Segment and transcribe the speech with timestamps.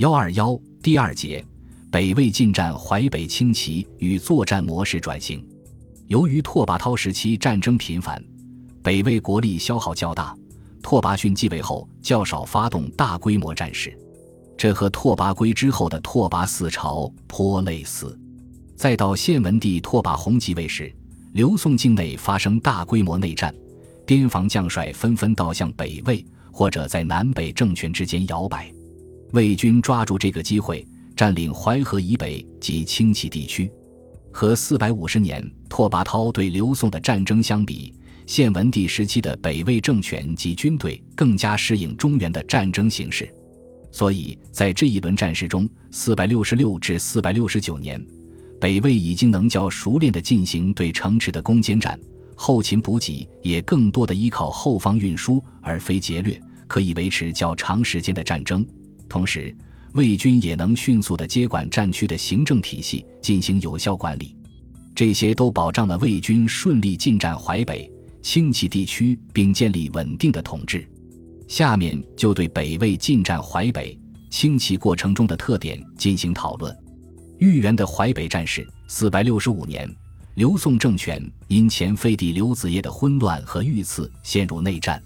[0.00, 1.44] 幺二幺第二节，
[1.90, 5.46] 北魏进占淮北轻骑与作战模式转型。
[6.06, 8.18] 由于拓跋焘时期战争频繁，
[8.82, 10.34] 北魏国力消耗较大，
[10.82, 13.94] 拓跋浚继位后较少发动大规模战事，
[14.56, 18.18] 这和拓跋圭之后的拓跋四朝颇类似。
[18.74, 20.90] 再到献文帝拓跋宏即位时，
[21.32, 23.54] 刘宋境内发生大规模内战，
[24.06, 28.72] 边防将帅纷纷倒向北魏，或者在南北政权之间摇摆。
[29.32, 33.70] 魏军抓住这个机会，占领淮河以北及轻骑地区。
[34.32, 37.92] 和四百五十年拓跋焘对刘宋的战争相比，
[38.26, 43.28] 献文帝时期的北魏政权及军队更加适应中原的战争形势，
[43.90, 48.00] 所以在这一轮战事中，四百六十六至四百六十九年，
[48.60, 51.98] 北魏已经能较熟练地进行对城池的攻坚战，
[52.36, 58.64] 后勤补给也更多的依靠后方运输而非劫掠，可以维持较长时间的战争。
[59.10, 59.54] 同时，
[59.94, 64.36] 魏军也能迅速地接管战区的行政体系，进行有效管理，
[64.94, 67.90] 这些都保障了魏军顺利进占淮北、
[68.22, 70.88] 清齐地区，并建立稳定的统治。
[71.48, 73.98] 下面就对北魏进占淮北、
[74.30, 76.74] 清齐过程中的特点进行讨论。
[77.38, 79.92] 豫园的淮北战事，四百六十五年，
[80.36, 85.02] 刘宋政权因前废帝刘子业的昏乱和遇刺陷入内战。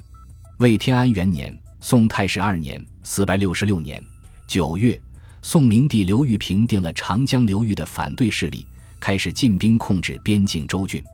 [0.58, 2.84] 魏天安元年，宋太史二年。
[3.06, 4.02] 四百六十六年
[4.46, 4.98] 九月，
[5.42, 8.66] 宋明帝刘裕平定了长江流域的反对势力，
[8.98, 11.04] 开始进兵控制边境州郡。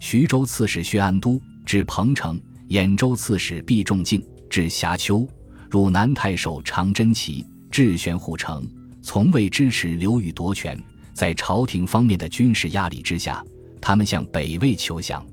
[0.00, 5.28] 徐州刺史薛安都至彭城，兖州刺史毕仲敬至峡丘，
[5.68, 8.66] 汝南太守常真齐至玄虎城，
[9.02, 10.82] 从未支持刘裕夺权。
[11.12, 13.44] 在朝廷方面的军事压力之下，
[13.78, 15.24] 他们向北魏求降，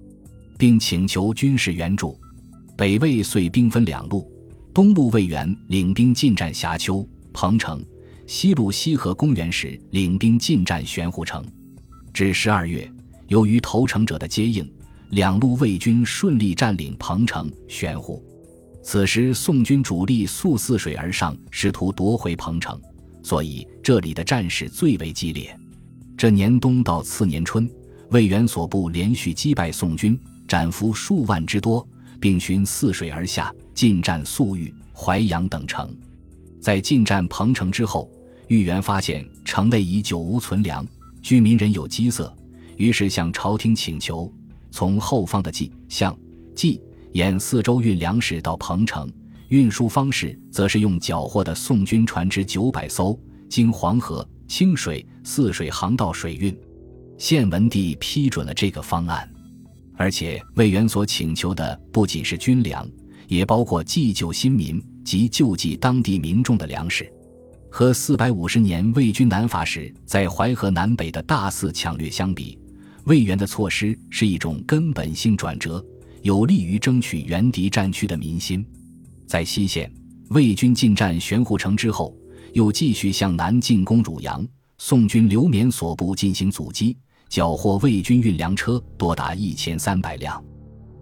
[0.58, 2.20] 并请求军事援助。
[2.76, 4.30] 北魏遂兵分两路。
[4.74, 7.86] 东路魏源领兵进占峡丘、彭城，
[8.26, 11.46] 西路西河公园时领兵进占玄户城。
[12.12, 12.92] 至十二月，
[13.28, 14.68] 由于投诚者的接应，
[15.12, 18.24] 两路魏军顺利占领彭城、玄户。
[18.82, 22.82] 此时，宋军主力溯泗水而上，试图夺回彭城，
[23.22, 25.56] 所以这里的战事最为激烈。
[26.18, 27.70] 这年冬到次年春，
[28.10, 31.88] 魏源所部连续击败宋军，斩俘数万之多。
[32.20, 35.96] 并循泗水而下，进占宿豫、淮阳等城。
[36.60, 38.10] 在进占彭城之后，
[38.48, 40.86] 豫园发现城内已久无存粮，
[41.22, 42.34] 居民人有饥色，
[42.78, 44.32] 于是向朝廷请求
[44.72, 46.18] 从后方的蓟、象、
[46.56, 46.80] 蓟、
[47.14, 49.12] 兖四州运粮食到彭城。
[49.50, 56.58] 运输方式则是用缴获的宋军船只九百艘，经黄河、清水、泗水航道水运。
[57.20, 59.30] 献文帝批准了这个方案。
[59.96, 62.90] 而且魏源所请求的不仅是军粮，
[63.34, 67.12] 也包括济救新民及救济当地民众的粮食。
[67.70, 72.60] 和四百五十年魏军南伐时在淮河南北的大肆抢掠相比，
[73.06, 75.84] 魏源的措施是一种根本性转折，
[76.22, 78.64] 有利于争取原敌战区的民心。
[79.26, 79.92] 在西线，
[80.30, 82.16] 魏军进占玄户城之后，
[82.54, 86.96] 又继续向南进攻汝阳，宋军刘勉所部进行阻击。
[87.30, 90.44] 缴获魏军运粮车多达一千三百辆，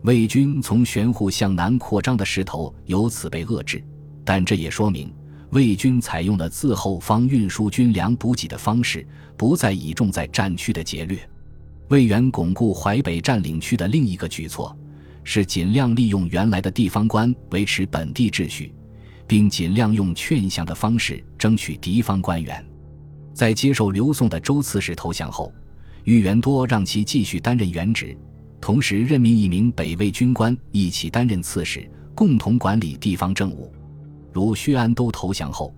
[0.04, 3.84] 魏军从玄户向南扩张的势头由此被遏制。
[4.24, 5.14] 但这也说明，
[5.52, 9.06] 魏军采用了自后方运输军粮补给的方式，
[9.38, 11.20] 不再倚重在战区的劫掠。
[11.90, 14.76] 魏源巩固淮北占领区的另一个举措，
[15.24, 18.74] 是尽量利用原来的地方官维持本地秩序，
[19.28, 22.66] 并尽量用劝降的方式争取敌方官员。
[23.34, 25.54] 在接受刘宋的周刺史投降后。
[26.06, 28.18] 豫园多让其继续担任原职，
[28.62, 33.74] 同时任命一名北魏军官一起担任刺史，共同管理地方政务。
[34.32, 35.74] 如薛安都投降后，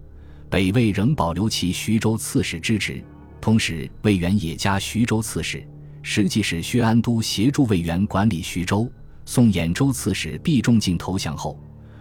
[0.50, 3.02] 北魏仍保留其徐州刺史之职，
[3.40, 5.66] 同时魏源也加徐州刺史，
[6.02, 8.92] 实际是薛安都协助魏源管理徐州。
[9.26, 11.58] 宋兖州刺史毕仲敬投降后，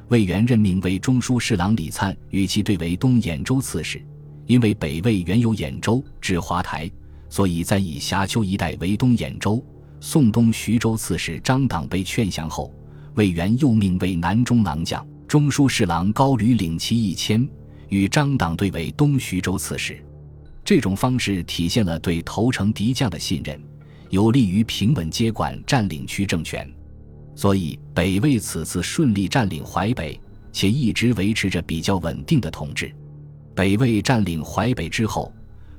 [0.08, 4.04] 魏源任命为中书侍郎李粲与其对为东兖州刺史，
[4.46, 6.90] 因为北魏原有兖州至华台。
[7.28, 9.64] 所以在以峡丘一带为东兖州，
[10.04, 12.74] 宋东徐州刺史张党被劝降后，
[13.14, 17.48] 魏源又命为南中郎将、中书侍郎高吕领骑一千，
[17.88, 20.04] 与张党对为东徐州刺史。
[20.64, 23.62] 这种方式体现了对投诚敌将的信任，
[24.10, 26.68] 有利于平稳接管占领区政权。
[27.36, 30.20] 所以北魏此次顺利占领淮北，
[30.50, 32.92] 且一直维持着比较稳定的统治。
[33.54, 35.32] 北魏占领淮北之后。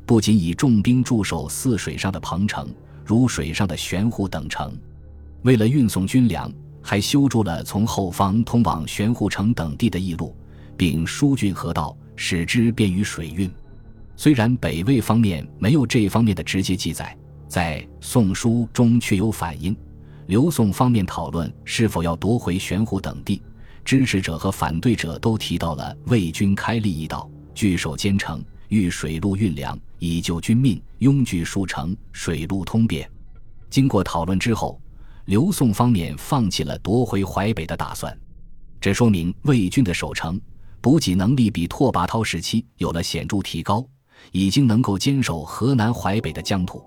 [0.05, 2.67] 不仅以重兵驻守泗水上的彭城、
[3.05, 4.77] 如水上的玄户等城，
[5.44, 6.51] 为了运送军粮，
[6.81, 10.35] 还修筑了从后方通往玄户城等地的驿路，
[10.77, 13.50] 并疏浚河道，使之便于水运。
[14.15, 17.17] 虽然北魏方面没有这方面的直接记载，
[17.47, 19.75] 在《宋书》中却有反映。
[20.27, 23.41] 刘宋方面讨论是否要夺回玄湖等地，
[23.83, 33.09] 支持者和反对者都提到了魏军开立一道，据守坚城，欲水陆运粮，以救军命，拥据数城，水陆通便。
[33.69, 34.77] 经过讨论之后，
[35.27, 38.13] 刘宋方面放弃了夺回淮北的打算。
[38.81, 40.38] 这说明魏军的守城
[40.81, 43.81] 补给能力比拓跋焘时期有了显著提高，
[44.33, 46.83] 已经能够坚守河南淮北的疆土。